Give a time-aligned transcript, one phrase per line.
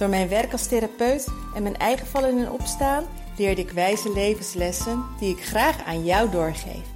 [0.00, 3.04] Door mijn werk als therapeut en mijn eigen vallen en opstaan
[3.36, 6.86] leerde ik wijze levenslessen die ik graag aan jou doorgeef.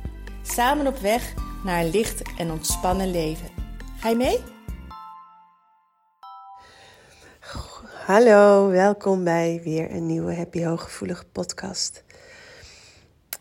[0.42, 3.48] Samen op weg naar een licht en ontspannen leven.
[3.98, 4.38] Ga je mee?
[8.06, 12.04] Hallo, welkom bij weer een nieuwe Happy Hooggevoelige podcast.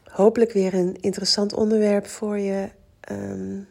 [0.04, 2.70] Hopelijk weer een interessant onderwerp voor je.
[3.12, 3.68] Um,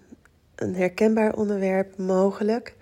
[0.54, 2.74] een herkenbaar onderwerp mogelijk.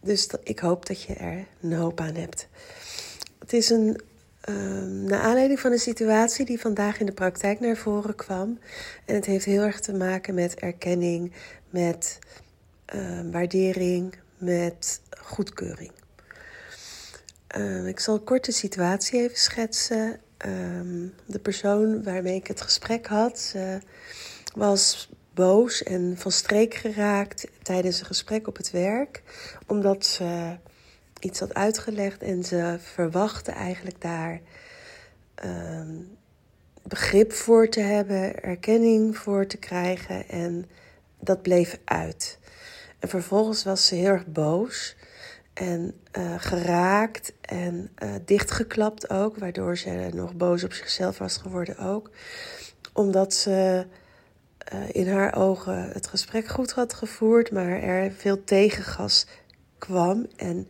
[0.00, 2.48] Dus ik hoop dat je er een hoop aan hebt.
[3.38, 4.00] Het is een,
[4.48, 8.58] um, naar aanleiding van een situatie die vandaag in de praktijk naar voren kwam.
[9.04, 11.32] En het heeft heel erg te maken met erkenning,
[11.70, 12.18] met
[12.94, 15.92] uh, waardering, met goedkeuring.
[17.56, 20.20] Uh, ik zal kort de situatie even schetsen.
[21.26, 23.54] De persoon waarmee ik het gesprek had,
[24.56, 29.22] was boos en van streek geraakt tijdens een gesprek op het werk,
[29.66, 30.56] omdat ze
[31.20, 34.40] iets had uitgelegd en ze verwachtte eigenlijk daar
[35.44, 35.80] uh,
[36.82, 40.68] begrip voor te hebben, erkenning voor te krijgen en
[41.20, 42.38] dat bleef uit.
[42.98, 44.96] En vervolgens was ze heel erg boos
[45.52, 51.78] en uh, geraakt en uh, dichtgeklapt ook, waardoor ze nog boos op zichzelf was geworden
[51.78, 52.10] ook,
[52.92, 53.86] omdat ze
[54.92, 59.26] in haar ogen het gesprek goed had gevoerd, maar er veel tegengas
[59.78, 60.68] kwam en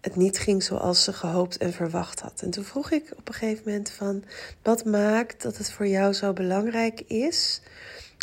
[0.00, 2.42] het niet ging zoals ze gehoopt en verwacht had.
[2.42, 4.24] En toen vroeg ik op een gegeven moment van
[4.62, 7.60] wat maakt dat het voor jou zo belangrijk is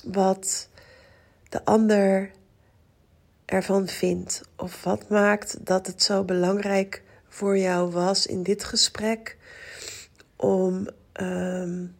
[0.05, 0.69] wat
[1.49, 2.31] de ander
[3.45, 4.41] ervan vindt?
[4.55, 9.37] Of wat maakt dat het zo belangrijk voor jou was in dit gesprek
[10.35, 10.87] om
[11.21, 11.95] um,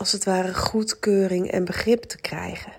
[0.00, 2.72] als het ware goedkeuring en begrip te krijgen.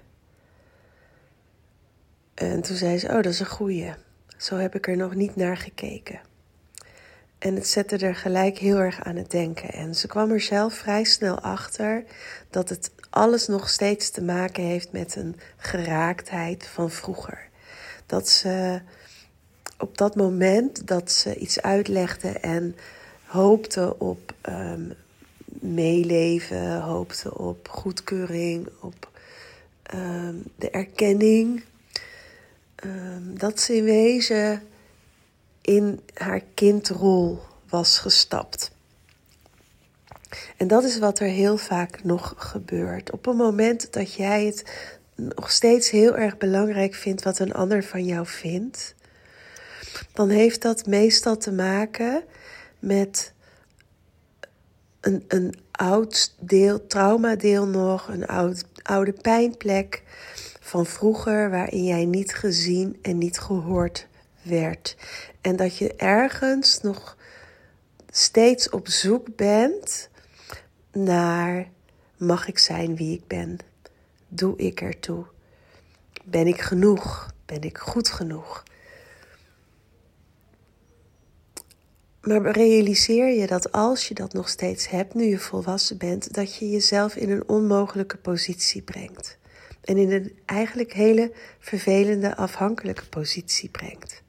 [2.34, 3.94] En toen zei ze: Oh, dat is een goeie.
[4.38, 6.20] Zo heb ik er nog niet naar gekeken.
[7.38, 9.74] En het zette er gelijk heel erg aan het denken.
[9.74, 12.04] En ze kwam er zelf vrij snel achter
[12.50, 17.50] dat het alles nog steeds te maken heeft met een geraaktheid van vroeger.
[18.06, 18.82] Dat ze
[19.78, 22.76] op dat moment dat ze iets uitlegde en
[23.26, 24.94] hoopte op um,
[25.60, 29.10] meeleven, hoopte op goedkeuring, op
[29.94, 31.64] um, de erkenning.
[32.86, 34.62] Um, dat ze in wezen
[35.62, 38.72] in haar kindrol was gestapt.
[40.58, 43.12] En dat is wat er heel vaak nog gebeurt.
[43.12, 44.64] Op een moment dat jij het
[45.16, 48.96] nog steeds heel erg belangrijk vindt wat een ander van jou vindt,
[50.14, 52.24] dan heeft dat meestal te maken
[52.80, 53.34] met
[55.02, 60.04] een, een oud deel, traumadeel nog, een oud, oude pijnplek
[60.60, 64.08] van vroeger waarin jij niet gezien en niet gehoord
[64.42, 64.98] werd.
[65.42, 67.18] En dat je ergens nog
[68.10, 70.10] steeds op zoek bent
[70.92, 71.68] naar
[72.18, 73.58] mag ik zijn wie ik ben?
[74.28, 75.26] Doe ik ertoe?
[76.24, 77.34] Ben ik genoeg?
[77.46, 78.64] Ben ik goed genoeg?
[82.22, 86.56] Maar realiseer je dat als je dat nog steeds hebt, nu je volwassen bent, dat
[86.56, 89.38] je jezelf in een onmogelijke positie brengt.
[89.82, 94.24] En in een eigenlijk hele vervelende, afhankelijke positie brengt.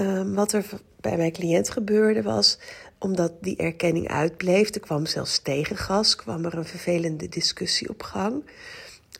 [0.00, 0.64] Um, wat er
[1.00, 2.58] bij mijn cliënt gebeurde was,
[2.98, 8.44] omdat die erkenning uitbleef, er kwam zelfs tegengas, kwam er een vervelende discussie op gang.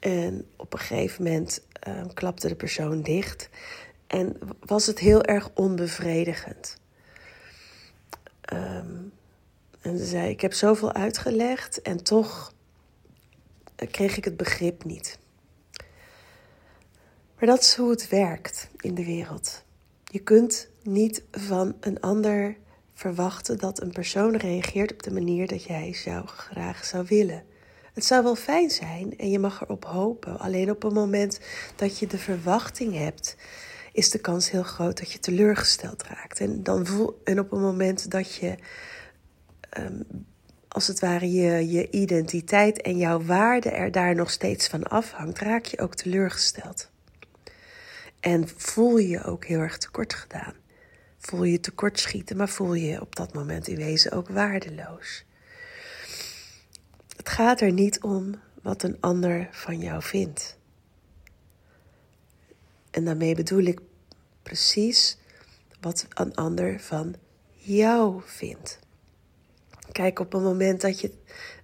[0.01, 3.49] En op een gegeven moment um, klapte de persoon dicht
[4.07, 6.77] en was het heel erg onbevredigend.
[8.53, 9.13] Um,
[9.81, 12.55] en ze zei: Ik heb zoveel uitgelegd en toch
[13.91, 15.19] kreeg ik het begrip niet.
[17.39, 19.65] Maar dat is hoe het werkt in de wereld.
[20.05, 22.57] Je kunt niet van een ander
[22.95, 27.45] verwachten dat een persoon reageert op de manier dat jij zou graag zou willen.
[27.93, 30.39] Het zou wel fijn zijn en je mag erop hopen.
[30.39, 31.41] Alleen op het moment
[31.77, 33.37] dat je de verwachting hebt
[33.97, 36.41] is de kans heel groot dat je teleurgesteld raakt.
[36.41, 38.55] En, dan voel, en op een moment dat je,
[39.79, 40.07] um,
[40.69, 45.39] als het ware, je, je identiteit en jouw waarde er daar nog steeds van afhangt,
[45.39, 46.91] raak je ook teleurgesteld.
[48.21, 50.55] En voel je je ook heel erg tekort gedaan.
[51.19, 55.25] voel je tekortschieten, maar voel je op dat moment in wezen ook waardeloos.
[57.17, 60.57] Het gaat er niet om wat een ander van jou vindt.
[62.97, 63.81] En daarmee bedoel ik
[64.47, 65.19] precies
[65.81, 67.15] wat een ander van
[67.55, 68.79] jou vindt.
[69.93, 71.13] Kijk, op het moment dat je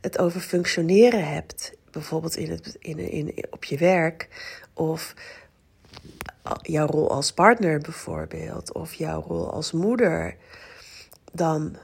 [0.00, 4.28] het over functioneren hebt, bijvoorbeeld in het, in, in, op je werk,
[4.74, 5.14] of
[6.62, 10.36] jouw rol als partner bijvoorbeeld, of jouw rol als moeder,
[11.32, 11.76] dan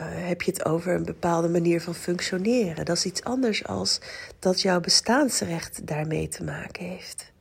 [0.00, 2.84] uh, heb je het over een bepaalde manier van functioneren.
[2.84, 4.00] Dat is iets anders als
[4.38, 7.34] dat jouw bestaansrecht daarmee te maken heeft.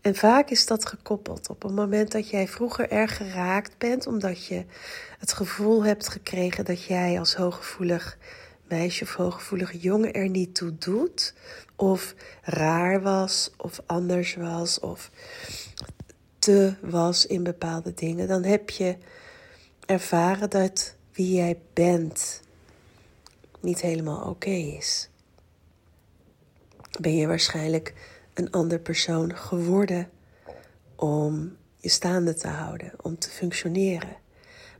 [0.00, 4.46] En vaak is dat gekoppeld op het moment dat jij vroeger erg geraakt bent, omdat
[4.46, 4.64] je
[5.18, 8.18] het gevoel hebt gekregen dat jij als hooggevoelig
[8.68, 11.34] meisje of hooggevoelig jongen er niet toe doet,
[11.76, 15.10] of raar was, of anders was, of
[16.38, 18.96] te was in bepaalde dingen, dan heb je
[19.86, 22.40] ervaren dat wie jij bent
[23.60, 25.08] niet helemaal oké is.
[27.00, 27.94] Ben je waarschijnlijk
[28.38, 30.08] een ander persoon geworden
[30.96, 34.16] om je staande te houden, om te functioneren.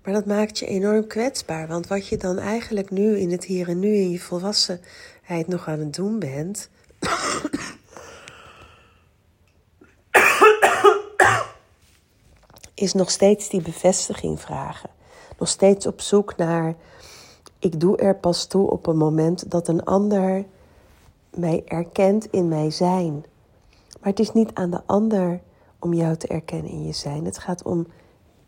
[0.05, 3.69] Maar dat maakt je enorm kwetsbaar, want wat je dan eigenlijk nu in het hier
[3.69, 6.69] en nu in je volwassenheid nog aan het doen bent.
[12.75, 14.91] is nog steeds die bevestiging vragen.
[15.39, 16.75] Nog steeds op zoek naar.
[17.59, 20.45] Ik doe er pas toe op een moment dat een ander
[21.35, 23.25] mij erkent in mijn zijn.
[24.01, 25.41] Maar het is niet aan de ander
[25.79, 27.25] om jou te erkennen in je zijn.
[27.25, 27.87] Het gaat om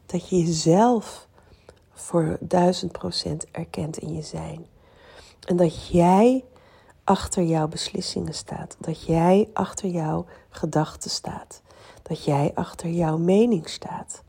[0.07, 1.29] dat je jezelf
[1.93, 4.67] voor duizend procent erkent in je zijn.
[5.47, 6.45] En dat jij
[7.05, 8.77] achter jouw beslissingen staat.
[8.79, 11.63] Dat jij achter jouw gedachten staat.
[12.03, 14.23] Dat jij achter jouw mening staat.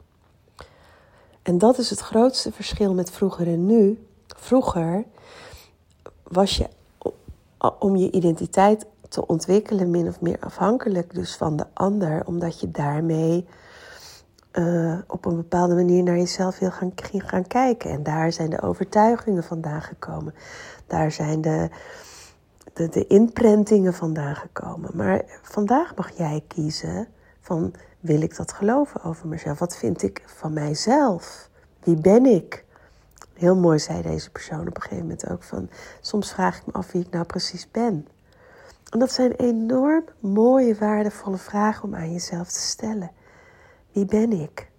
[1.42, 4.08] En dat is het grootste verschil met vroeger en nu.
[4.28, 5.06] Vroeger
[6.24, 6.68] was je
[7.80, 12.72] om je identiteit te ontwikkelen min of meer afhankelijk dus van de ander, omdat je
[12.72, 13.48] daarmee
[14.54, 17.90] uh, op een bepaalde manier naar jezelf wil gaan, gaan kijken.
[17.90, 20.34] En daar zijn de overtuigingen vandaan gekomen.
[20.88, 21.70] Daar zijn de,
[22.74, 24.90] de, de inprentingen vandaan gekomen.
[24.94, 27.08] Maar vandaag mag jij kiezen
[27.40, 29.60] van wil ik dat geloven over mezelf?
[29.60, 31.50] Wat vind ik van mijzelf?
[31.84, 32.66] Wie ben ik?
[33.34, 35.70] Heel mooi zei deze persoon op een gegeven moment ook van
[36.02, 38.08] soms vraag ik me af wie ik nou precies ben.
[38.92, 43.12] En dat zijn enorm mooie, waardevolle vragen om aan jezelf te stellen.
[43.92, 44.72] Wie ben ik?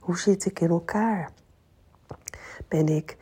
[0.00, 1.30] Hoe zit ik in elkaar?
[2.68, 3.16] Ben ik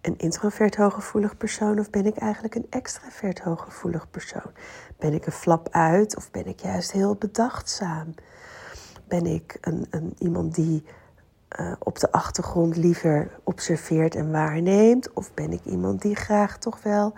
[0.00, 4.52] een introvert hooggevoelig persoon of ben ik eigenlijk een extravert hooggevoelig persoon?
[4.98, 8.14] Ben ik een flap uit of ben ik juist heel bedachtzaam?
[9.08, 10.84] Ben ik een, een iemand die
[11.60, 15.12] uh, op de achtergrond liever observeert en waarneemt?
[15.12, 17.14] Of ben ik iemand die graag toch wel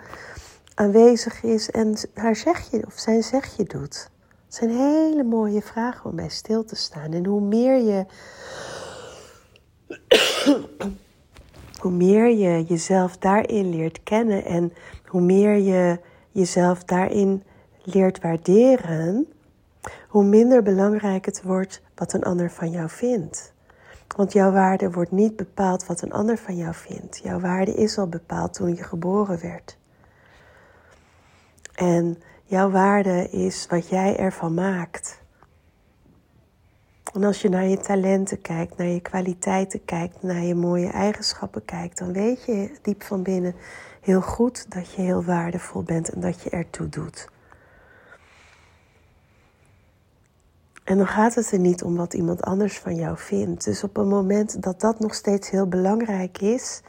[0.77, 4.09] aanwezig is en haar zegje of zijn zegje doet?
[4.45, 7.13] Het zijn hele mooie vragen om bij stil te staan.
[7.13, 8.05] En hoe meer je.
[11.81, 14.73] hoe meer je jezelf daarin leert kennen en
[15.05, 15.99] hoe meer je
[16.31, 17.43] jezelf daarin
[17.83, 19.27] leert waarderen,
[20.07, 23.53] hoe minder belangrijk het wordt wat een ander van jou vindt.
[24.15, 27.19] Want jouw waarde wordt niet bepaald wat een ander van jou vindt.
[27.23, 29.76] Jouw waarde is al bepaald toen je geboren werd.
[31.77, 35.21] En jouw waarde is wat jij ervan maakt.
[37.13, 41.65] En als je naar je talenten kijkt, naar je kwaliteiten kijkt, naar je mooie eigenschappen
[41.65, 43.55] kijkt, dan weet je diep van binnen
[44.01, 47.29] heel goed dat je heel waardevol bent en dat je ertoe doet.
[50.83, 53.63] En dan gaat het er niet om wat iemand anders van jou vindt.
[53.63, 56.81] Dus op een moment dat dat nog steeds heel belangrijk is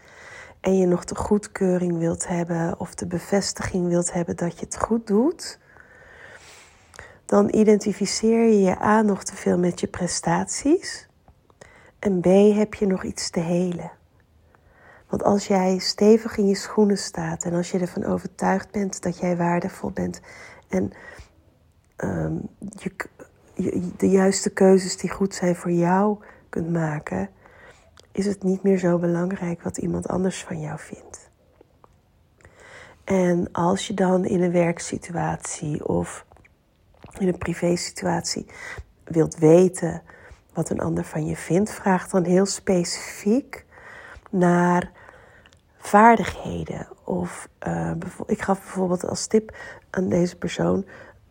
[0.60, 4.78] en je nog de goedkeuring wilt hebben of de bevestiging wilt hebben dat je het
[4.78, 5.58] goed doet,
[7.26, 11.08] dan identificeer je je A nog te veel met je prestaties
[11.98, 12.24] en B
[12.56, 13.90] heb je nog iets te helen.
[15.08, 19.18] Want als jij stevig in je schoenen staat en als je ervan overtuigd bent dat
[19.18, 20.20] jij waardevol bent
[20.68, 20.92] en
[21.96, 22.92] um, je
[23.96, 27.30] de juiste keuzes die goed zijn voor jou kunt maken,
[28.12, 31.30] is het niet meer zo belangrijk wat iemand anders van jou vindt.
[33.04, 36.26] En als je dan in een werksituatie of
[37.18, 38.46] in een privésituatie
[39.04, 40.02] wilt weten
[40.52, 43.64] wat een ander van je vindt, vraag dan heel specifiek
[44.30, 44.92] naar
[45.76, 46.88] vaardigheden.
[47.04, 47.92] Of uh,
[48.26, 49.56] ik gaf bijvoorbeeld als tip
[49.90, 50.86] aan deze persoon.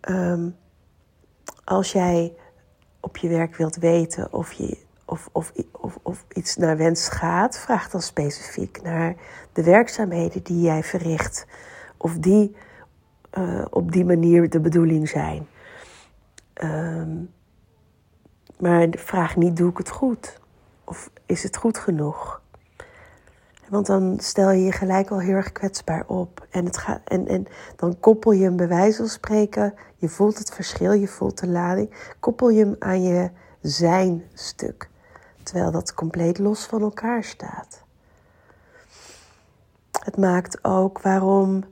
[0.09, 0.55] Um,
[1.63, 2.33] als jij
[2.99, 7.57] op je werk wilt weten of je of, of, of, of iets naar wens gaat,
[7.57, 9.15] vraag dan specifiek naar
[9.53, 11.45] de werkzaamheden die jij verricht.
[11.97, 12.55] Of die
[13.37, 15.47] uh, op die manier de bedoeling zijn.
[16.63, 17.33] Um,
[18.59, 20.39] maar vraag niet, doe ik het goed?
[20.83, 22.41] Of is het goed genoeg?
[23.69, 26.47] Want dan stel je je gelijk al heel erg kwetsbaar op.
[26.49, 27.45] En, het en, en
[27.75, 29.73] dan koppel je hem bij wijze van spreken.
[29.95, 32.13] Je voelt het verschil, je voelt de lading.
[32.19, 33.29] Koppel je hem aan je
[33.61, 34.89] zijn stuk.
[35.47, 37.83] Terwijl dat compleet los van elkaar staat.
[40.03, 41.63] Het maakt ook waarom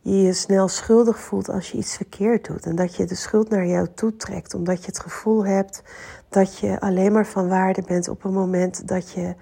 [0.00, 2.66] je je snel schuldig voelt als je iets verkeerd doet.
[2.66, 4.54] En dat je de schuld naar jou toe trekt.
[4.54, 5.82] Omdat je het gevoel hebt
[6.28, 9.34] dat je alleen maar van waarde bent op een moment dat je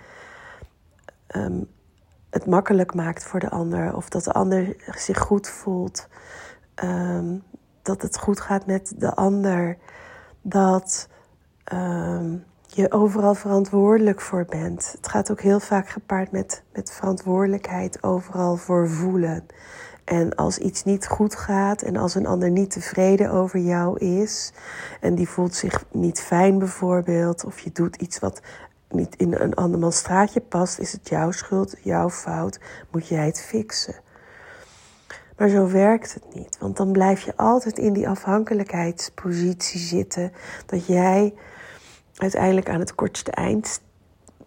[1.27, 1.63] ehm,
[2.31, 3.97] het makkelijk maakt voor de ander.
[3.97, 6.09] Of dat de ander zich goed voelt.
[6.75, 7.39] Ehm,
[7.83, 9.79] dat het goed gaat met de ander.
[10.43, 11.09] Dat
[11.65, 12.37] ehm,
[12.75, 14.93] je overal verantwoordelijk voor bent.
[14.97, 19.47] Het gaat ook heel vaak gepaard met, met verantwoordelijkheid overal voor voelen.
[20.05, 24.53] En als iets niet goed gaat en als een ander niet tevreden over jou is
[25.01, 28.41] en die voelt zich niet fijn bijvoorbeeld, of je doet iets wat
[28.89, 33.41] niet in een andermans straatje past, is het jouw schuld, jouw fout, moet jij het
[33.41, 33.95] fixen.
[35.37, 40.33] Maar zo werkt het niet, want dan blijf je altijd in die afhankelijkheidspositie zitten
[40.67, 41.35] dat jij
[42.15, 43.81] uiteindelijk aan het kortste eind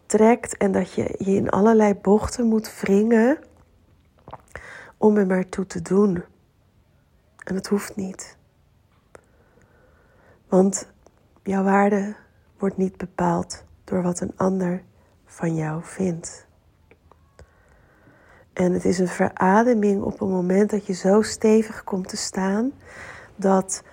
[0.06, 3.40] trekt en dat je je in allerlei bochten moet wringen
[4.98, 6.24] om er maar toe te doen.
[7.44, 8.38] En het hoeft niet.
[10.48, 10.92] Want
[11.44, 12.16] jouw waarde
[12.58, 14.84] wordt niet bepaald door wat een ander
[15.26, 16.46] van jou vindt.
[18.54, 22.72] En het is een verademing op het moment dat je zo stevig komt te staan
[23.36, 23.84] dat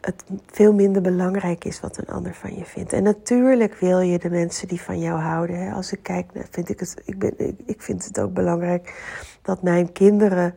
[0.00, 2.92] het veel minder belangrijk is wat een ander van je vindt.
[2.92, 5.58] En natuurlijk wil je de mensen die van jou houden.
[5.58, 5.72] Hè.
[5.72, 8.94] Als ik kijk, vind ik het, ik, ben, ik vind het ook belangrijk
[9.42, 10.54] dat mijn kinderen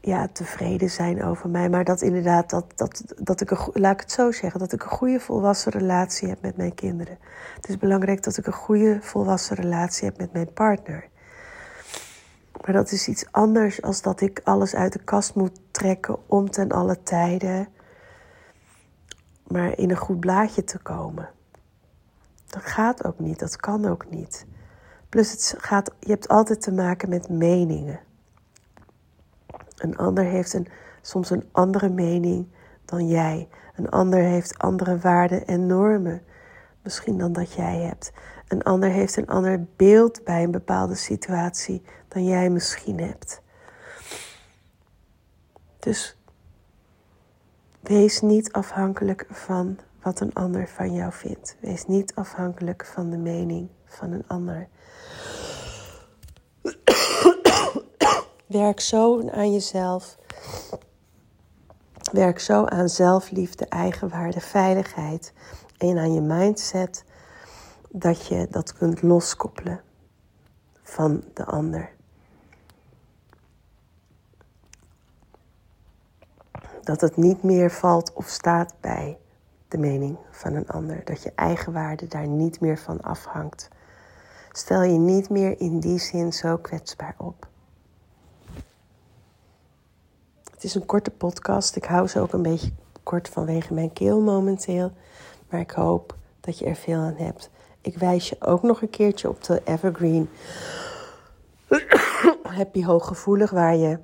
[0.00, 1.68] ja, tevreden zijn over mij.
[1.68, 4.88] Maar dat inderdaad, dat, dat, dat ik, laat ik het zo zeggen, dat ik een
[4.88, 7.18] goede volwassen relatie heb met mijn kinderen.
[7.54, 11.08] Het is belangrijk dat ik een goede volwassen relatie heb met mijn partner.
[12.64, 16.50] Maar dat is iets anders als dat ik alles uit de kast moet trekken om
[16.50, 17.68] ten alle tijden
[19.48, 21.30] maar in een goed blaadje te komen.
[22.46, 24.46] Dat gaat ook niet, dat kan ook niet.
[25.08, 28.00] Plus het gaat, je hebt altijd te maken met meningen.
[29.76, 30.68] Een ander heeft een,
[31.02, 32.46] soms een andere mening
[32.84, 33.48] dan jij.
[33.76, 36.22] Een ander heeft andere waarden en normen
[36.82, 38.12] misschien dan dat jij hebt.
[38.48, 43.42] Een ander heeft een ander beeld bij een bepaalde situatie dan jij misschien hebt.
[45.78, 46.17] Dus
[47.80, 51.56] Wees niet afhankelijk van wat een ander van jou vindt.
[51.60, 54.68] Wees niet afhankelijk van de mening van een ander.
[58.46, 60.16] Werk zo aan jezelf.
[62.12, 65.32] Werk zo aan zelfliefde, eigenwaarde, veiligheid
[65.78, 67.04] en aan je mindset
[67.90, 69.80] dat je dat kunt loskoppelen
[70.82, 71.96] van de ander.
[76.88, 79.18] Dat het niet meer valt of staat bij
[79.68, 81.04] de mening van een ander.
[81.04, 83.68] Dat je eigen waarde daar niet meer van afhangt.
[84.52, 87.48] Stel je niet meer in die zin zo kwetsbaar op.
[90.52, 91.76] Het is een korte podcast.
[91.76, 94.92] Ik hou ze ook een beetje kort vanwege mijn keel momenteel.
[95.48, 97.50] Maar ik hoop dat je er veel aan hebt.
[97.80, 100.30] Ik wijs je ook nog een keertje op de Evergreen
[102.58, 103.98] Happy Hooggevoelig, waar je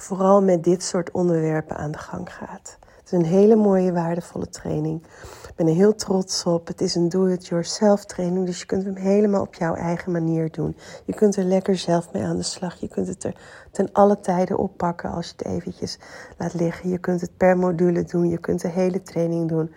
[0.00, 2.78] vooral met dit soort onderwerpen aan de gang gaat.
[3.04, 5.02] Het is een hele mooie, waardevolle training.
[5.48, 6.66] Ik ben er heel trots op.
[6.66, 10.76] Het is een do-it-yourself training, dus je kunt hem helemaal op jouw eigen manier doen.
[11.04, 12.80] Je kunt er lekker zelf mee aan de slag.
[12.80, 13.34] Je kunt het er
[13.70, 15.98] ten alle tijden oppakken als je het eventjes
[16.38, 16.90] laat liggen.
[16.90, 18.28] Je kunt het per module doen.
[18.28, 19.70] Je kunt de hele training doen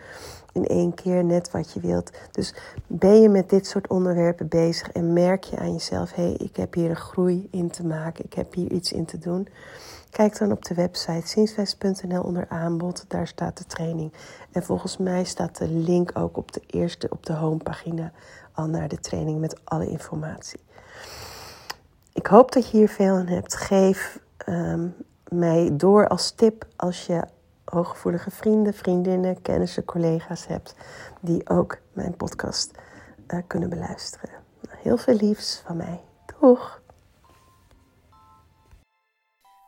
[0.58, 2.12] in één keer net wat je wilt.
[2.32, 2.54] Dus
[2.88, 6.56] ben je met dit soort onderwerpen bezig en merk je aan jezelf: hé, hey, ik
[6.56, 9.48] heb hier een groei in te maken, ik heb hier iets in te doen.
[10.18, 13.06] Kijk dan op de website zienswest.nl onder aanbod.
[13.08, 14.14] Daar staat de training.
[14.52, 18.12] En volgens mij staat de link ook op de eerste, op de homepagina,
[18.52, 20.60] al naar de training met alle informatie.
[22.14, 23.56] Ik hoop dat je hier veel aan hebt.
[23.56, 24.20] Geef
[24.50, 24.96] um,
[25.28, 27.24] mij door als tip als je
[27.66, 30.76] hooggevoelige vrienden, vriendinnen, kennissen, collega's hebt
[31.22, 32.72] die ook mijn podcast
[33.28, 34.30] uh, kunnen beluisteren.
[34.70, 36.02] Heel veel liefs van mij.
[36.40, 36.82] Doeg!